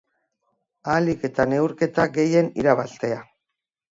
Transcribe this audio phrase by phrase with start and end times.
[0.93, 3.23] Ahalik eta neurketa gehien irabaztea.